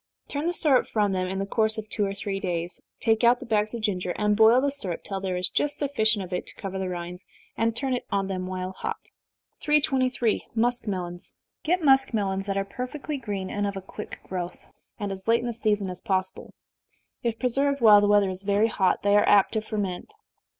Turn 0.27 0.47
the 0.47 0.53
syrup 0.55 0.87
from 0.87 1.13
them 1.13 1.27
in 1.27 1.37
the 1.37 1.45
course 1.45 1.77
of 1.77 1.87
two 1.87 2.03
or 2.03 2.13
three 2.15 2.39
days, 2.39 2.81
take 2.99 3.23
out 3.23 3.39
the 3.39 3.45
bags 3.45 3.75
of 3.75 3.81
ginger, 3.83 4.15
and 4.17 4.35
boil 4.35 4.59
the 4.59 4.71
syrup 4.71 5.03
till 5.03 5.19
there 5.21 5.37
is 5.37 5.51
just 5.51 5.77
sufficient 5.77 6.25
of 6.25 6.33
it 6.33 6.47
to 6.47 6.55
cover 6.55 6.79
the 6.79 6.89
rinds, 6.89 7.23
and 7.55 7.75
turn 7.75 7.93
it 7.93 8.07
on 8.11 8.25
them 8.27 8.47
while 8.47 8.71
hot. 8.71 8.97
323. 9.61 10.47
Muskmelons. 10.55 11.33
Procure 11.63 11.85
muskmelons 11.85 12.47
that 12.47 12.57
are 12.57 12.65
perfectly 12.65 13.17
green, 13.17 13.51
and 13.51 13.67
of 13.67 13.77
a 13.77 13.79
quick 13.81 14.19
growth, 14.23 14.65
and 14.99 15.11
as 15.11 15.27
late 15.27 15.41
in 15.41 15.45
the 15.45 15.53
season 15.53 15.87
as 15.87 16.01
possible. 16.01 16.51
If 17.21 17.37
preserved 17.37 17.79
while 17.79 18.01
the 18.01 18.07
weather 18.07 18.31
is 18.31 18.41
very 18.41 18.69
hot, 18.69 19.03
they 19.03 19.15
are 19.15 19.29
apt 19.29 19.51
to 19.51 19.61
ferment. 19.61 20.09